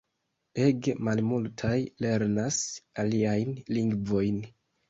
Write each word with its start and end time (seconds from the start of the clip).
Ege 0.67 0.93
malmultaj 1.07 1.75
lernas 2.05 2.59
aliajn 3.05 3.55
lingvojn. 3.79 4.43